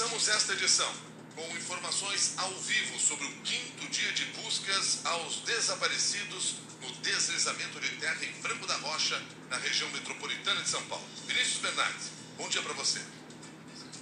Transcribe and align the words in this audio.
Começamos 0.00 0.28
esta 0.28 0.52
edição 0.54 0.90
com 1.36 1.46
informações 1.58 2.32
ao 2.38 2.50
vivo 2.60 2.98
sobre 2.98 3.26
o 3.26 3.32
quinto 3.42 3.86
dia 3.90 4.10
de 4.12 4.24
buscas 4.40 5.04
aos 5.04 5.40
desaparecidos 5.42 6.54
no 6.80 6.90
deslizamento 7.02 7.78
de 7.78 7.90
terra 7.96 8.24
em 8.24 8.32
Franco 8.40 8.66
da 8.66 8.76
Rocha, 8.78 9.22
na 9.50 9.58
região 9.58 9.90
metropolitana 9.90 10.62
de 10.62 10.70
São 10.70 10.82
Paulo. 10.84 11.04
Vinícius 11.26 11.58
Bernardes, 11.58 12.06
bom 12.38 12.48
dia 12.48 12.62
para 12.62 12.72
você. 12.72 12.98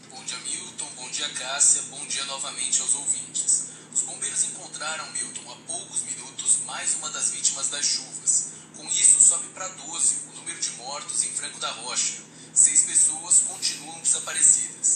Bom 0.08 0.22
dia, 0.22 0.38
Milton. 0.38 0.88
Bom 0.94 1.10
dia, 1.10 1.28
Cássia. 1.30 1.82
Bom 1.90 2.06
dia 2.06 2.24
novamente 2.26 2.80
aos 2.80 2.94
ouvintes. 2.94 3.70
Os 3.92 4.02
bombeiros 4.02 4.44
encontraram, 4.44 5.10
Milton, 5.10 5.50
há 5.50 5.56
poucos 5.66 6.02
minutos, 6.02 6.58
mais 6.64 6.94
uma 6.94 7.10
das 7.10 7.30
vítimas 7.32 7.70
das 7.70 7.84
chuvas. 7.84 8.52
Com 8.76 8.86
isso, 8.86 9.20
sobe 9.20 9.48
para 9.48 9.66
12 9.66 10.28
o 10.28 10.36
número 10.36 10.60
de 10.60 10.70
mortos 10.76 11.24
em 11.24 11.32
Franco 11.32 11.58
da 11.58 11.72
Rocha. 11.72 12.22
Seis 12.54 12.82
pessoas 12.82 13.40
continuam 13.48 13.98
desaparecidas. 14.00 14.87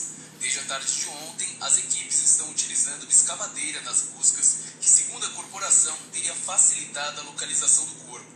Tarde 0.73 1.01
de 1.01 1.07
ontem, 1.07 1.57
as 1.61 1.77
equipes 1.77 2.23
estão 2.23 2.49
utilizando 2.49 3.07
escavadeira 3.07 3.83
nas 3.83 4.05
buscas, 4.17 4.57
que, 4.81 4.89
segundo 4.89 5.27
a 5.27 5.29
corporação, 5.33 5.95
teria 6.11 6.35
facilitado 6.35 7.21
a 7.21 7.25
localização 7.25 7.85
do 7.85 7.95
corpo. 8.07 8.33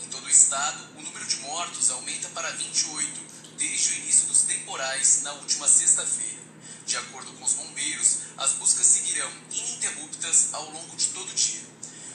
Em 0.00 0.06
todo 0.06 0.24
o 0.24 0.30
estado, 0.30 0.86
o 0.96 1.02
número 1.02 1.26
de 1.26 1.38
mortos 1.38 1.90
aumenta 1.90 2.28
para 2.28 2.48
28 2.52 3.20
desde 3.58 3.90
o 3.90 3.96
início 3.96 4.28
dos 4.28 4.42
temporais 4.42 5.22
na 5.22 5.32
última 5.32 5.66
sexta-feira. 5.66 6.40
De 6.86 6.96
acordo 6.96 7.32
com 7.32 7.44
os 7.44 7.54
bombeiros, 7.54 8.18
as 8.38 8.52
buscas 8.52 8.86
seguirão 8.86 9.32
ininterruptas 9.50 10.54
ao 10.54 10.70
longo 10.70 10.94
de 10.94 11.06
todo 11.06 11.28
o 11.28 11.34
dia. 11.34 11.66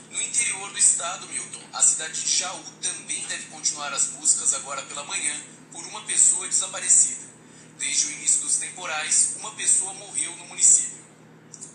No 0.09 0.21
interior 0.21 0.71
do 0.71 0.79
estado, 0.79 1.27
Milton, 1.27 1.67
a 1.73 1.81
cidade 1.81 2.21
de 2.21 2.37
Jaú 2.37 2.63
também 2.81 3.27
deve 3.27 3.47
continuar 3.47 3.91
as 3.91 4.05
buscas 4.05 4.53
agora 4.53 4.83
pela 4.83 5.03
manhã 5.03 5.35
por 5.73 5.85
uma 5.87 6.01
pessoa 6.03 6.47
desaparecida. 6.47 7.34
Desde 7.77 8.07
o 8.07 8.11
início 8.11 8.41
dos 8.41 8.55
temporais, 8.55 9.35
uma 9.39 9.51
pessoa 9.51 9.93
morreu 9.93 10.35
no 10.37 10.45
município. 10.47 11.03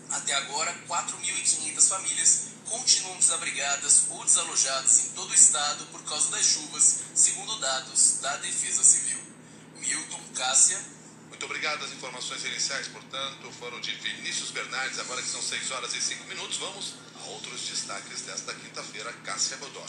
Até 0.09 0.33
agora, 0.33 0.73
4.500 0.87 1.87
famílias 1.87 2.41
continuam 2.69 3.17
desabrigadas 3.17 4.05
ou 4.09 4.23
desalojadas 4.23 5.05
em 5.05 5.09
todo 5.09 5.29
o 5.29 5.33
estado 5.33 5.85
por 5.87 6.03
causa 6.03 6.31
das 6.31 6.45
chuvas, 6.45 6.99
segundo 7.13 7.59
dados 7.59 8.19
da 8.21 8.35
Defesa 8.37 8.83
Civil. 8.83 9.21
Milton 9.77 10.21
Cássia. 10.35 10.79
Muito 11.29 11.45
obrigado. 11.45 11.83
As 11.83 11.91
informações 11.91 12.43
iniciais, 12.45 12.87
portanto, 12.87 13.51
foram 13.59 13.79
de 13.79 13.93
Vinícius 13.95 14.51
Bernardes. 14.51 14.99
Agora 14.99 15.21
que 15.21 15.29
são 15.29 15.41
6 15.41 15.71
horas 15.71 15.93
e 15.93 16.01
5 16.01 16.25
minutos, 16.27 16.57
vamos 16.57 16.95
a 17.19 17.23
outros 17.29 17.61
destaques 17.61 18.21
desta 18.21 18.53
quinta-feira. 18.53 19.11
Cássia 19.23 19.57
Godoy. 19.57 19.87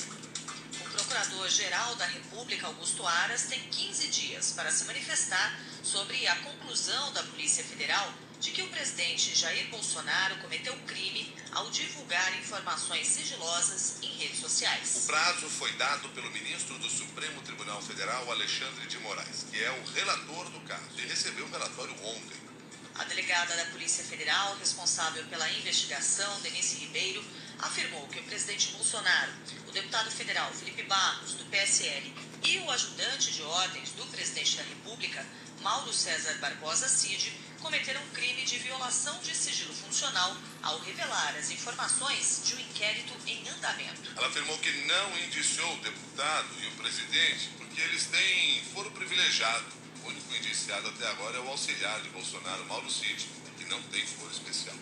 Procurador-Geral 0.93 1.95
da 1.97 2.07
República, 2.07 2.67
Augusto 2.67 3.07
Aras, 3.07 3.45
tem 3.45 3.61
15 3.61 4.09
dias 4.09 4.53
para 4.53 4.71
se 4.71 4.85
manifestar 4.85 5.59
sobre 5.83 6.27
a 6.29 6.37
conclusão 6.37 7.13
da 7.13 7.23
Polícia 7.25 7.65
Federal 7.65 8.13
de 8.41 8.51
que 8.51 8.63
o 8.63 8.69
presidente 8.69 9.37
Jair 9.37 9.69
Bolsonaro 9.69 10.37
cometeu 10.39 10.75
crime 10.87 11.33
ao 11.53 11.71
divulgar 11.71 12.37
informações 12.39 13.07
sigilosas 13.07 13.99
em 14.03 14.09
redes 14.17 14.41
sociais. 14.41 15.05
O 15.05 15.07
prazo 15.07 15.49
foi 15.49 15.73
dado 15.75 16.09
pelo 16.11 16.31
ministro 16.31 16.77
do 16.79 16.89
Supremo 16.89 17.41
Tribunal 17.43 17.81
Federal, 17.83 18.31
Alexandre 18.31 18.87
de 18.87 18.99
Moraes, 18.99 19.47
que 19.51 19.63
é 19.63 19.71
o 19.71 19.93
relator 19.93 20.51
do 20.51 20.61
caso, 20.61 20.99
e 20.99 21.07
recebeu 21.07 21.47
o 21.47 21.51
relatório 21.51 21.95
ontem. 22.05 22.41
A 22.97 23.05
delegada 23.05 23.57
da 23.57 23.65
Polícia 23.67 24.05
Federal, 24.05 24.57
responsável 24.59 25.25
pela 25.27 25.51
investigação, 25.53 26.41
Denise 26.43 26.77
Ribeiro, 26.77 27.25
afirmou 27.61 28.07
que 28.09 28.19
o 28.19 28.25
presidente 28.25 28.73
Bolsonaro, 28.73 29.33
o 29.69 29.73
deputado 29.73 30.11
federal 30.11 30.53
Felipe 30.53 30.83
Barros, 30.83 31.35
do 31.35 31.45
PSL, 31.47 32.13
e 32.45 32.59
o 32.59 32.71
ajudante 32.71 33.33
de 33.33 33.43
ordens 33.43 33.91
do 33.93 34.05
presidente 34.07 34.57
da 34.57 34.63
República, 34.65 34.83
Mauro 35.63 35.93
César 35.93 36.35
Barbosa 36.39 36.89
Cid, 36.89 37.33
cometeram 37.61 38.01
crime 38.13 38.43
de 38.43 38.59
violação 38.59 39.17
de 39.21 39.33
sigilo 39.33 39.73
funcional 39.73 40.37
ao 40.61 40.81
revelar 40.81 41.37
as 41.39 41.53
informações 41.53 42.43
de 42.45 42.57
um 42.57 42.59
inquérito 42.59 43.15
em 43.29 43.49
andamento. 43.49 44.11
Ela 44.17 44.27
afirmou 44.27 44.59
que 44.59 44.73
não 44.87 45.19
indiciou 45.21 45.73
o 45.73 45.81
deputado 45.81 46.49
e 46.61 46.67
o 46.67 46.73
presidente 46.73 47.51
porque 47.57 47.81
eles 47.81 48.07
têm 48.07 48.65
foro 48.75 48.91
privilegiado. 48.91 49.65
O 50.03 50.09
único 50.09 50.35
indiciado 50.35 50.89
até 50.89 51.07
agora 51.07 51.37
é 51.37 51.41
o 51.41 51.49
auxiliar 51.49 52.01
de 52.01 52.09
Bolsonaro, 52.09 52.65
Mauro 52.65 52.91
Cid, 52.91 53.29
que 53.57 53.65
não 53.67 53.81
tem 53.85 54.05
foro 54.05 54.33
especial. 54.33 54.75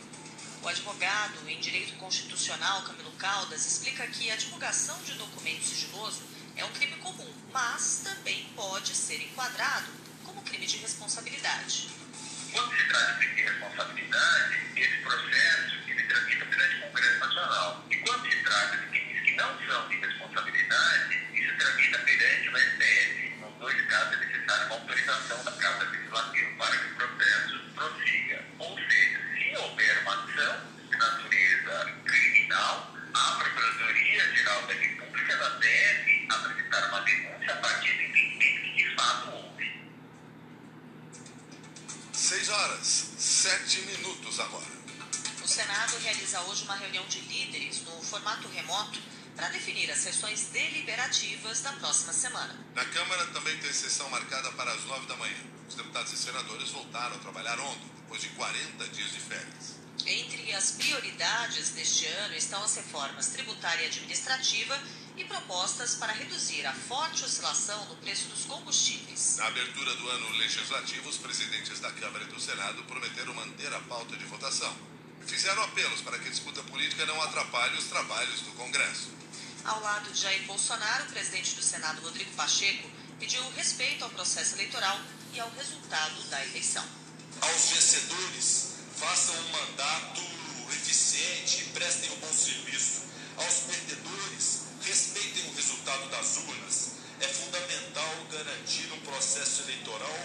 O 0.62 0.68
advogado 0.68 1.46
em 1.46 1.60
direito 1.60 1.92
constitucional, 1.98 2.82
Camilo 2.84 3.12
Caldas, 3.12 3.66
explica 3.66 4.06
que 4.06 4.30
a 4.30 4.36
divulgação 4.36 4.98
de 5.02 5.12
documento 5.12 5.62
sigiloso 5.62 6.22
é 6.56 6.64
um 6.64 6.72
crime 6.72 6.96
comum, 6.96 7.30
mas 7.52 8.00
também 8.02 8.46
pode 8.56 8.94
ser 8.94 9.22
enquadrado 9.22 9.99
crime 10.50 10.66
de 10.66 10.78
responsabilidade. 10.78 11.88
Quando 12.52 12.76
se 12.76 12.88
trata 12.88 13.20
de 13.20 13.42
responsabilidade, 13.42 14.56
esse 14.76 14.96
processo 14.98 15.76
ele 15.86 16.02
tramita 16.02 16.44
perante 16.44 16.76
o 16.76 16.80
Congresso 16.80 17.18
Nacional. 17.20 17.86
E 17.88 17.96
quando 17.98 18.30
se 18.30 18.36
trata 18.42 18.76
de 18.78 18.86
crimes 18.88 19.22
que 19.22 19.36
não 19.36 19.66
são 19.66 19.88
de 19.88 19.96
responsabilidade, 20.00 21.28
isso 21.34 21.56
tramita 21.56 21.98
perante 22.00 22.48
o 22.48 22.58
STF. 22.58 23.34
Nos 23.40 23.58
dois 23.60 23.86
casos 23.86 24.12
é 24.14 24.26
necessária 24.26 24.66
uma 24.66 24.74
autorização 24.74 25.44
da 25.44 25.52
Casa 25.52 25.84
Legislativa 25.84 26.50
para 26.58 26.76
que 26.78 26.84
o 26.84 26.94
processo 26.96 27.60
prossiga. 27.76 28.44
Ou 28.58 28.76
seja, 28.76 29.20
se 29.38 29.56
houver 29.56 30.02
uma 30.02 30.14
ação 30.24 30.60
de 30.90 30.96
natureza 30.98 31.92
criminal, 32.04 32.96
a 33.14 33.30
Procuradoria-Geral 33.38 34.66
da 34.66 34.74
República 34.74 35.50
deve 35.60 36.26
apresentar 36.28 36.88
uma 36.88 37.00
denúncia 37.02 37.52
a 37.52 37.56
partir 37.56 37.94
do 37.94 38.02
entendimento 38.02 38.62
que 38.62 38.74
de 38.74 38.94
fato 38.96 39.30
houve. 39.30 39.49
6 42.20 42.48
horas, 42.50 43.06
7 43.18 43.80
minutos 43.80 44.38
agora. 44.40 44.66
O 45.42 45.48
Senado 45.48 45.96
realiza 46.00 46.38
hoje 46.42 46.64
uma 46.64 46.76
reunião 46.76 47.04
de 47.06 47.18
líderes 47.22 47.80
no 47.86 48.02
formato 48.02 48.46
remoto 48.48 49.00
para 49.34 49.48
definir 49.48 49.90
as 49.90 50.00
sessões 50.00 50.48
deliberativas 50.52 51.62
da 51.62 51.72
próxima 51.72 52.12
semana. 52.12 52.54
Na 52.74 52.84
Câmara 52.84 53.26
também 53.28 53.56
tem 53.56 53.72
sessão 53.72 54.08
marcada 54.10 54.52
para 54.52 54.70
as 54.70 54.84
9 54.84 55.06
da 55.06 55.16
manhã. 55.16 55.38
Os 55.66 55.74
deputados 55.74 56.12
e 56.12 56.18
senadores 56.18 56.68
voltaram 56.68 57.16
a 57.16 57.18
trabalhar 57.20 57.58
ontem, 57.58 57.90
depois 58.02 58.20
de 58.20 58.28
40 58.28 58.88
dias 58.88 59.12
de 59.12 59.20
férias. 59.20 59.80
Entre 60.06 60.52
as 60.52 60.72
prioridades 60.72 61.70
deste 61.70 62.06
ano 62.06 62.34
estão 62.34 62.62
as 62.62 62.76
reformas 62.76 63.28
tributária 63.28 63.82
e 63.84 63.86
administrativa 63.86 64.78
e 65.20 65.24
propostas 65.24 65.96
para 65.96 66.14
reduzir 66.14 66.64
a 66.66 66.72
forte 66.72 67.24
oscilação 67.24 67.84
no 67.86 67.96
preço 67.96 68.26
dos 68.28 68.46
combustíveis. 68.46 69.36
Na 69.36 69.48
abertura 69.48 69.94
do 69.94 70.08
ano 70.08 70.30
legislativo, 70.38 71.10
os 71.10 71.18
presidentes 71.18 71.78
da 71.78 71.92
Câmara 71.92 72.24
e 72.24 72.28
do 72.28 72.40
Senado 72.40 72.82
prometeram 72.84 73.34
manter 73.34 73.72
a 73.74 73.80
pauta 73.80 74.16
de 74.16 74.24
votação 74.24 74.74
e 75.20 75.30
fizeram 75.30 75.62
apelos 75.62 76.00
para 76.00 76.18
que 76.18 76.26
a 76.26 76.30
disputa 76.30 76.62
política 76.62 77.04
não 77.04 77.20
atrapalhe 77.20 77.76
os 77.76 77.84
trabalhos 77.84 78.40
do 78.40 78.52
Congresso. 78.52 79.10
Ao 79.62 79.78
lado 79.80 80.10
de 80.10 80.18
Jair 80.18 80.42
Bolsonaro, 80.46 81.04
o 81.04 81.12
presidente 81.12 81.54
do 81.54 81.62
Senado, 81.62 82.00
Rodrigo 82.00 82.30
Pacheco, 82.32 82.90
pediu 83.18 83.46
respeito 83.50 84.02
ao 84.02 84.10
processo 84.10 84.54
eleitoral 84.54 84.98
e 85.34 85.40
ao 85.40 85.50
resultado 85.50 86.22
da 86.30 86.42
eleição. 86.46 86.84
Aos 87.42 87.68
vencedores, 87.68 88.76
façam 88.96 89.34
um 89.34 89.48
mandato 89.50 90.22
eficiente 90.72 91.60
e 91.60 91.64
prestem 91.74 92.10
um 92.12 92.16
bom 92.20 92.32
serviço. 92.32 93.02
Aos 93.36 93.54
perdedores, 93.60 94.69
respeitem 94.90 95.46
o 95.46 95.54
resultado 95.54 96.10
das 96.10 96.36
urnas. 96.38 96.90
É 97.20 97.28
fundamental 97.28 98.26
garantir 98.32 98.92
um 98.92 99.00
processo 99.02 99.62
eleitoral 99.62 100.18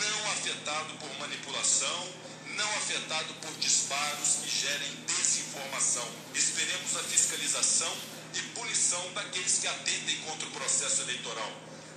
não 0.00 0.30
afetado 0.32 0.94
por 0.94 1.18
manipulação, 1.18 2.08
não 2.56 2.68
afetado 2.76 3.34
por 3.34 3.52
disparos 3.58 4.38
que 4.42 4.48
gerem 4.48 4.94
desinformação. 5.06 6.08
Esperemos 6.34 6.96
a 6.96 7.02
fiscalização 7.02 7.94
e 8.32 8.40
punição 8.56 9.12
daqueles 9.12 9.58
que 9.58 9.66
atentem 9.66 10.16
contra 10.22 10.48
o 10.48 10.52
processo 10.52 11.02
eleitoral. 11.02 11.52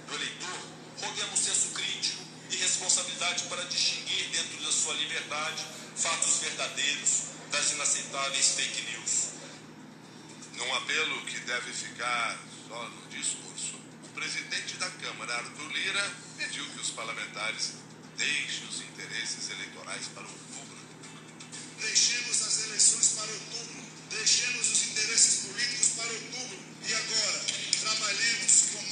Do 0.08 0.16
eleitor, 0.16 0.60
roguemos 1.00 1.40
senso 1.40 1.70
crítico 1.70 2.24
e 2.50 2.58
responsabilidade 2.58 3.44
para 3.44 3.64
distinguir 3.66 4.28
dentro 4.32 4.62
da 4.66 4.72
sua 4.72 4.94
liberdade 4.96 5.66
fatos 5.96 6.40
verdadeiros 6.40 7.12
das 7.52 7.72
inaceitáveis 7.72 8.50
fake 8.56 8.82
news. 8.92 9.31
Num 10.62 10.76
apelo 10.76 11.26
que 11.26 11.40
deve 11.40 11.74
ficar 11.74 12.40
só 12.68 12.88
no 12.88 13.08
discurso, 13.10 13.82
o 14.06 14.10
presidente 14.10 14.78
da 14.78 14.88
Câmara, 14.92 15.34
Arthur 15.38 15.72
Lira, 15.72 16.14
pediu 16.38 16.64
que 16.70 16.80
os 16.82 16.92
parlamentares 16.92 17.74
deixem 18.16 18.68
os 18.68 18.82
interesses 18.82 19.50
eleitorais 19.50 20.08
para 20.14 20.22
outubro. 20.22 20.78
Deixemos 21.80 22.42
as 22.44 22.66
eleições 22.66 23.08
para 23.18 23.32
outubro, 23.32 23.84
deixemos 24.12 24.72
os 24.72 24.84
interesses 24.84 25.46
políticos 25.48 25.88
para 25.98 26.14
outubro 26.14 26.60
e 26.88 26.94
agora 26.94 27.46
trabalhemos 27.82 28.66
com 28.72 28.84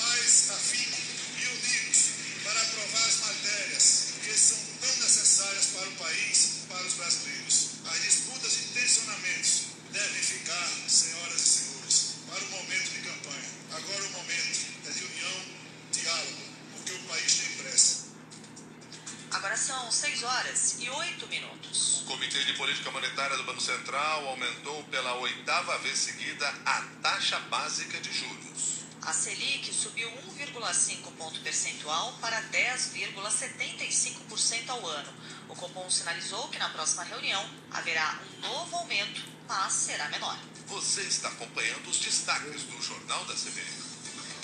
são 19.60 19.92
6 19.92 20.20
6 20.20 20.24
horas 20.24 20.76
e 20.80 20.90
8 20.90 21.28
minutos. 21.28 22.02
O 22.02 22.06
Comitê 22.08 22.44
de 22.44 22.52
Política 22.54 22.90
Monetária 22.92 23.38
do 23.38 23.46
Banco 23.46 23.62
Central 23.62 24.28
aumentou 24.28 24.84
pela 24.86 25.14
oitava 25.16 25.78
vez 25.78 25.98
seguida 25.98 26.46
a 26.66 26.82
taxa 27.02 27.40
básica 27.42 28.02
de 28.02 28.12
juros. 28.12 28.80
A 29.02 29.14
Selic 29.14 29.74
subiu 29.74 30.10
1,5 30.38 31.10
ponto 31.18 31.40
percentual 31.40 32.12
para 32.20 32.42
10,75% 32.50 34.70
ao 34.70 34.86
ano. 34.86 35.14
O 35.48 35.56
Copom 35.56 35.90
sinalizou 35.90 36.50
que 36.50 36.60
na 36.60 36.68
próxima 36.70 37.04
reunião 37.04 37.50
haverá 37.72 38.20
um 38.38 38.42
novo 38.42 38.76
aumento, 38.76 39.24
mas 39.48 39.72
será 39.72 40.10
menor. 40.10 40.38
Você 40.68 41.04
está 41.04 41.30
acompanhando 41.30 41.90
os 41.90 41.98
destaques 41.98 42.64
do 42.64 42.82
Jornal 42.82 43.24
da 43.24 43.36
CBN. 43.36 43.89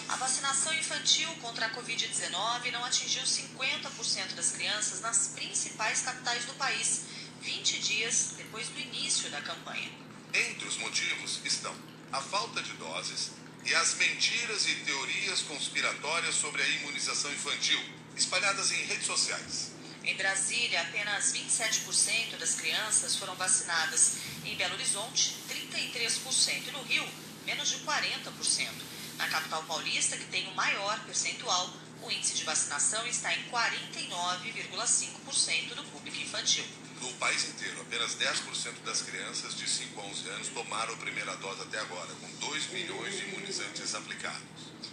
A 0.07 0.15
vacinação 0.17 0.71
infantil 0.75 1.27
contra 1.41 1.65
a 1.65 1.69
Covid-19 1.71 2.71
não 2.71 2.85
atingiu 2.85 3.23
50% 3.23 4.35
das 4.35 4.51
crianças 4.51 5.01
nas 5.01 5.29
principais 5.29 6.01
capitais 6.01 6.45
do 6.45 6.53
país, 6.53 7.05
20 7.41 7.79
dias 7.79 8.33
depois 8.37 8.67
do 8.67 8.79
início 8.79 9.29
da 9.31 9.41
campanha. 9.41 9.91
Entre 10.31 10.67
os 10.67 10.77
motivos 10.77 11.39
estão 11.43 11.75
a 12.11 12.21
falta 12.21 12.61
de 12.61 12.71
doses 12.73 13.31
e 13.65 13.73
as 13.73 13.95
mentiras 13.95 14.67
e 14.67 14.75
teorias 14.75 15.41
conspiratórias 15.41 16.35
sobre 16.35 16.61
a 16.61 16.67
imunização 16.67 17.33
infantil, 17.33 17.79
espalhadas 18.15 18.71
em 18.71 18.85
redes 18.85 19.07
sociais. 19.07 19.71
Em 20.03 20.15
Brasília, 20.15 20.81
apenas 20.81 21.33
27% 21.33 22.37
das 22.37 22.53
crianças 22.53 23.15
foram 23.15 23.33
vacinadas. 23.35 24.17
Em 24.45 24.55
Belo 24.55 24.75
Horizonte, 24.75 25.35
33%. 25.49 26.67
E 26.67 26.71
no 26.71 26.83
Rio, 26.83 27.07
menos 27.43 27.69
de 27.69 27.77
40%. 27.77 28.69
Na 29.17 29.27
capital 29.27 29.63
paulista, 29.63 30.15
que 30.17 30.25
tem 30.25 30.47
o 30.47 30.55
maior 30.55 30.99
percentual, 31.05 31.73
o 32.01 32.11
índice 32.11 32.35
de 32.35 32.43
vacinação 32.43 33.07
está 33.07 33.33
em 33.33 33.41
49,5% 33.49 35.75
do 35.75 35.83
público 35.85 36.17
infantil. 36.17 36.65
No 37.01 37.11
país 37.13 37.47
inteiro, 37.49 37.81
apenas 37.81 38.15
10% 38.15 38.83
das 38.83 39.01
crianças 39.01 39.55
de 39.55 39.67
5 39.69 39.99
a 39.99 40.03
11 40.03 40.29
anos 40.29 40.47
tomaram 40.49 40.93
a 40.93 40.97
primeira 40.97 41.35
dose 41.37 41.61
até 41.61 41.79
agora, 41.79 42.13
com 42.15 42.29
2 42.47 42.67
milhões 42.71 43.15
de 43.15 43.23
imunizantes 43.25 43.95
aplicados. 43.95 44.41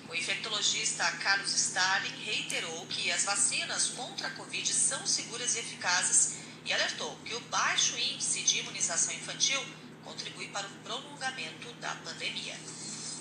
O 0.09 0.15
infectologista 0.15 1.05
Carlos 1.19 1.53
Stalin 1.55 2.15
reiterou 2.25 2.87
que 2.87 3.11
as 3.11 3.25
vacinas 3.25 3.89
contra 3.89 4.29
a 4.29 4.31
Covid 4.33 4.73
são 4.73 5.05
seguras 5.07 5.57
e 5.57 5.59
eficazes 5.61 6.37
e 6.65 6.73
alertou 6.73 7.17
que 7.25 7.35
o 7.35 7.41
baixo 7.43 7.99
índice 7.99 8.43
de 8.43 8.61
imunização 8.61 9.13
infantil 9.15 9.63
contribui 10.05 10.49
para 10.49 10.67
o 10.67 10.71
prolongamento 10.85 11.73
da 11.75 11.95
pandemia. 11.97 12.57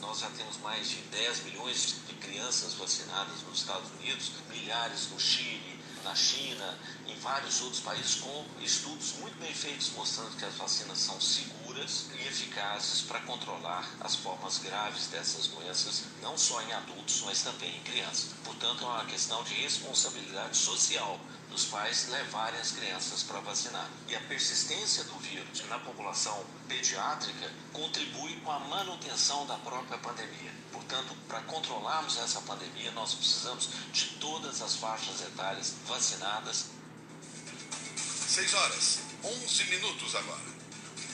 Nós 0.02 0.20
já 0.20 0.30
temos 0.32 0.58
mais 0.58 0.90
de 0.90 0.98
10 1.04 1.44
milhões 1.46 1.96
de 2.08 2.14
crianças 2.16 2.74
vacinadas 2.74 3.44
nos 3.44 3.60
Estados 3.60 3.90
Unidos, 3.92 4.32
milhares 4.50 5.10
no 5.12 5.20
Chile, 5.20 5.80
na 6.04 6.16
China, 6.16 6.78
em 7.08 7.16
vários 7.20 7.62
outros 7.62 7.82
países, 7.82 8.16
com 8.16 8.46
estudos 8.60 9.14
muito 9.20 9.38
bem 9.40 9.54
feitos 9.54 9.92
mostrando 9.92 10.36
que 10.36 10.46
as 10.46 10.56
vacinas 10.56 10.98
são 10.98 11.22
seguras 11.22 12.08
e 12.14 12.28
eficazes 12.28 13.02
para 13.02 13.20
controlar 13.22 13.88
as 14.00 14.16
formas 14.16 14.58
graves 14.58 15.08
dessas 15.08 15.48
doenças, 15.48 16.04
não 16.22 16.36
só 16.36 16.60
em 16.64 16.74
adultos, 16.74 17.22
mas 17.22 17.44
também 17.44 17.78
em 17.78 17.84
crianças. 17.84 18.32
Portanto, 18.44 18.84
é 18.84 18.88
uma 18.88 19.06
questão 19.06 19.44
de 19.44 19.54
responsabilidade 19.54 20.58
social 20.58 21.20
dos 21.52 21.66
pais 21.66 22.08
levarem 22.08 22.60
as 22.60 22.72
crianças 22.72 23.24
para 23.24 23.42
vacinar. 23.42 23.90
E 24.08 24.16
a 24.16 24.22
persistência 24.22 25.04
do 25.04 25.20
vírus 25.20 25.64
na 25.68 25.78
população 25.80 26.44
pediátrica 26.68 27.52
contribui 27.74 28.38
com 28.38 28.52
a 28.52 28.60
manutenção 28.60 29.46
da 29.46 29.58
própria 29.58 29.98
pandemia. 29.98 30.52
Portanto, 30.72 31.16
para 31.28 31.42
controlarmos 31.42 32.18
essa 32.18 32.42
pandemia, 32.42 32.92
nós 32.94 33.14
precisamos 33.14 33.70
de 33.92 34.06
todas 34.20 34.62
as 34.62 34.78
faixas 34.78 35.22
etárias 35.22 35.76
vacinadas. 35.86 36.68
6 37.98 38.54
horas, 38.54 39.00
11 39.24 39.64
minutos 39.66 40.16
agora. 40.16 40.52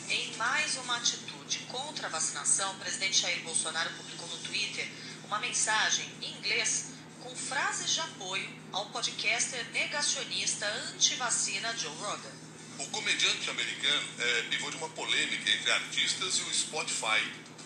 Em 0.07 0.35
mais 0.37 0.77
uma 0.77 0.97
atitude 0.97 1.59
contra 1.69 2.07
a 2.07 2.09
vacinação, 2.09 2.71
o 2.73 2.79
presidente 2.79 3.21
Jair 3.21 3.43
Bolsonaro 3.43 3.89
publicou 3.95 4.27
no 4.27 4.37
Twitter 4.37 4.87
uma 5.25 5.39
mensagem 5.39 6.09
em 6.21 6.37
inglês 6.37 6.96
com 7.21 7.35
frases 7.35 7.91
de 7.91 7.99
apoio 8.01 8.49
ao 8.71 8.85
podcaster 8.87 9.65
negacionista 9.71 10.65
anti-vacina 10.91 11.75
Joe 11.77 11.91
Rogan. 11.95 12.31
O 12.79 12.87
comediante 12.87 13.49
americano 13.49 14.07
é 14.19 14.41
pivô 14.43 14.69
de 14.69 14.77
uma 14.77 14.89
polêmica 14.89 15.49
entre 15.49 15.71
artistas 15.71 16.37
e 16.37 16.41
o 16.43 16.53
Spotify, 16.53 17.21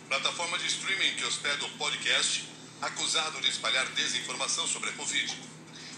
plataforma 0.07 0.57
de 0.57 0.67
streaming 0.67 1.15
que 1.15 1.25
hospeda 1.25 1.65
o 1.65 1.69
podcast, 1.71 2.47
acusado 2.81 3.41
de 3.41 3.49
espalhar 3.49 3.85
desinformação 3.91 4.67
sobre 4.67 4.89
a 4.89 4.93
Covid. 4.93 5.37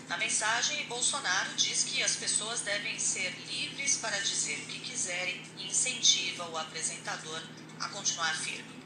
Na 0.10 0.18
mensagem, 0.18 0.86
Bolsonaro 0.88 1.54
diz 1.56 1.84
que 1.84 2.04
as 2.04 2.16
pessoas 2.16 2.62
devem 2.62 3.00
ser 3.00 3.34
livres 3.48 3.98
para 3.98 4.20
dizer 4.20 4.60
o 4.60 4.66
que 4.66 4.80
quiserem 4.80 5.42
e 5.58 5.68
incentiva 5.68 6.48
o 6.50 6.58
apresentador 6.58 7.42
a 7.80 7.90
continuar 7.90 8.36
firme. 8.38 8.83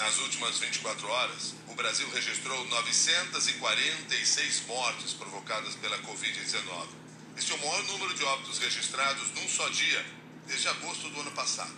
Nas 0.00 0.16
últimas 0.16 0.58
24 0.58 1.06
horas, 1.06 1.54
o 1.68 1.74
Brasil 1.74 2.08
registrou 2.08 2.64
946 2.68 4.62
mortes 4.66 5.12
provocadas 5.12 5.74
pela 5.74 5.98
Covid-19. 5.98 6.88
Este 7.36 7.52
é 7.52 7.54
o 7.54 7.58
maior 7.58 7.84
número 7.84 8.14
de 8.14 8.24
óbitos 8.24 8.58
registrados 8.60 9.30
num 9.32 9.46
só 9.46 9.68
dia 9.68 10.02
desde 10.46 10.68
agosto 10.68 11.10
do 11.10 11.20
ano 11.20 11.32
passado. 11.32 11.76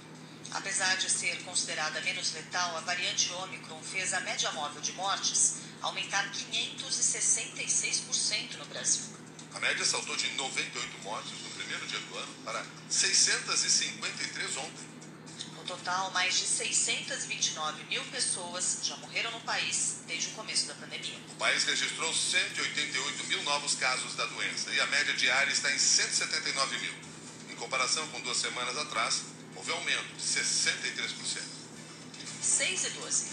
Apesar 0.53 0.97
de 0.99 1.11
ser 1.11 1.43
considerada 1.43 2.01
menos 2.03 2.33
letal, 2.33 2.77
a 2.77 2.81
variante 2.83 3.33
Ômicron 3.33 3.83
fez 3.83 4.15
a 4.15 4.21
média 4.21 4.53
móvel 4.53 4.81
de 4.81 4.93
mortes 4.93 5.57
aumentar 5.81 6.31
566% 6.31 8.57
no 8.57 8.67
Brasil. 8.67 9.03
A 9.53 9.59
média 9.59 9.85
saltou 9.85 10.15
de 10.15 10.29
98 10.35 11.03
mortes 11.03 11.33
no 11.43 11.51
primeiro 11.51 11.85
dia 11.89 11.99
do 11.99 12.17
ano 12.17 12.35
para 12.45 12.65
653 12.89 14.57
ontem. 14.59 14.92
No 15.63 15.69
total, 15.69 16.11
mais 16.11 16.35
de 16.35 16.45
629 16.45 17.85
mil 17.85 18.03
pessoas 18.07 18.81
já 18.83 18.97
morreram 18.97 19.31
no 19.31 19.41
país 19.43 19.99
desde 20.09 20.31
o 20.31 20.33
começo 20.33 20.67
da 20.67 20.75
pandemia. 20.75 21.15
O 21.29 21.37
país 21.37 21.63
registrou 21.63 22.13
188 22.13 23.25
mil 23.29 23.41
novos 23.45 23.77
casos 23.77 24.17
da 24.17 24.27
doença 24.27 24.73
e 24.73 24.81
a 24.81 24.87
média 24.89 25.15
diária 25.15 25.53
está 25.53 25.71
em 25.71 25.79
179 25.79 26.79
mil. 26.79 26.93
Em 27.49 27.55
comparação 27.55 28.05
com 28.09 28.21
duas 28.23 28.39
semanas 28.39 28.77
atrás, 28.77 29.23
houve 29.55 29.71
aumento 29.71 30.17
de 30.17 30.23
63%. 30.23 31.43
6 32.43 32.85
e 32.85 32.91
12. 32.91 33.27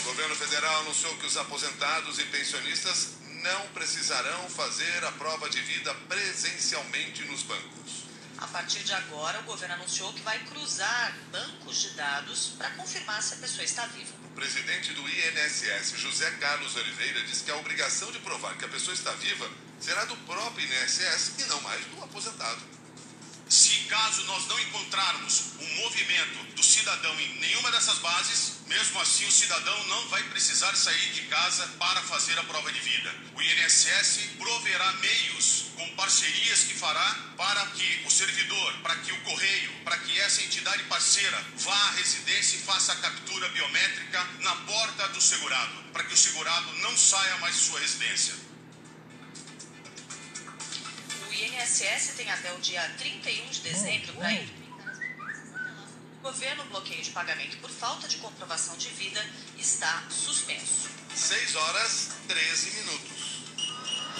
O 0.00 0.04
governo 0.04 0.36
federal 0.36 0.80
anunciou 0.80 1.16
que 1.16 1.24
os 1.24 1.38
aposentados 1.38 2.18
e 2.18 2.24
pensionistas 2.24 3.12
não 3.42 3.68
precisarão 3.68 4.50
fazer 4.50 5.02
a 5.04 5.12
prova 5.12 5.48
de 5.48 5.62
vida 5.62 5.94
presencialmente 6.10 7.24
nos 7.24 7.42
bancos. 7.42 8.01
A 8.42 8.46
partir 8.48 8.82
de 8.82 8.92
agora, 8.92 9.38
o 9.38 9.44
governo 9.44 9.76
anunciou 9.76 10.12
que 10.12 10.20
vai 10.22 10.36
cruzar 10.46 11.16
bancos 11.30 11.80
de 11.80 11.90
dados 11.90 12.54
para 12.58 12.70
confirmar 12.70 13.22
se 13.22 13.34
a 13.34 13.36
pessoa 13.36 13.62
está 13.62 13.86
viva. 13.86 14.12
O 14.24 14.34
presidente 14.34 14.92
do 14.94 15.08
INSS, 15.08 15.92
José 15.96 16.28
Carlos 16.32 16.74
Oliveira, 16.74 17.22
disse 17.22 17.44
que 17.44 17.52
a 17.52 17.56
obrigação 17.56 18.10
de 18.10 18.18
provar 18.18 18.58
que 18.58 18.64
a 18.64 18.68
pessoa 18.68 18.94
está 18.94 19.12
viva 19.12 19.48
será 19.78 20.04
do 20.06 20.16
próprio 20.26 20.66
INSS 20.66 21.34
e 21.38 21.44
não 21.44 21.60
mais 21.60 21.84
do 21.86 22.02
aposentado. 22.02 22.60
Se 23.48 23.84
caso 23.84 24.24
nós 24.24 24.48
não 24.48 24.58
encontrarmos 24.58 25.52
um 25.60 25.74
movimento 25.76 26.54
do 26.56 26.64
cidadão 26.64 27.14
em 27.20 27.38
nenhuma 27.38 27.70
dessas 27.70 27.98
bases, 27.98 28.54
mesmo 28.72 29.00
assim 29.00 29.26
o 29.26 29.30
cidadão 29.30 29.86
não 29.86 30.08
vai 30.08 30.22
precisar 30.30 30.74
sair 30.74 31.10
de 31.12 31.22
casa 31.22 31.66
para 31.78 32.00
fazer 32.02 32.38
a 32.38 32.44
prova 32.44 32.72
de 32.72 32.80
vida. 32.80 33.14
O 33.34 33.42
INSS 33.42 34.30
proverá 34.38 34.92
meios 34.94 35.66
com 35.76 35.86
parcerias 35.94 36.64
que 36.64 36.74
fará 36.74 37.34
para 37.36 37.66
que 37.66 38.02
o 38.06 38.10
servidor, 38.10 38.72
para 38.82 38.96
que 38.96 39.12
o 39.12 39.20
correio, 39.20 39.72
para 39.84 39.98
que 39.98 40.18
essa 40.20 40.42
entidade 40.42 40.82
parceira 40.84 41.38
vá 41.56 41.74
à 41.74 41.90
residência 41.92 42.56
e 42.56 42.60
faça 42.60 42.92
a 42.92 42.96
captura 42.96 43.48
biométrica 43.50 44.24
na 44.40 44.54
porta 44.56 45.08
do 45.08 45.20
segurado, 45.20 45.74
para 45.92 46.04
que 46.04 46.14
o 46.14 46.16
segurado 46.16 46.72
não 46.78 46.96
saia 46.96 47.36
mais 47.38 47.54
de 47.54 47.60
sua 47.60 47.80
residência. 47.80 48.34
O 51.28 51.32
INSS 51.32 52.14
tem 52.16 52.30
até 52.30 52.52
o 52.54 52.60
dia 52.60 52.82
31 52.98 53.50
de 53.50 53.60
dezembro 53.60 54.12
para 54.14 54.30
mudanças. 54.30 54.61
O 54.61 54.61
governo 56.22 56.64
bloqueio 56.66 57.02
de 57.02 57.10
pagamento 57.10 57.56
por 57.58 57.68
falta 57.68 58.06
de 58.06 58.16
comprovação 58.18 58.76
de 58.76 58.88
vida 58.90 59.20
está 59.58 60.04
suspenso. 60.08 60.88
6 61.14 61.56
horas 61.56 62.10
13 62.28 62.70
minutos. 62.76 63.11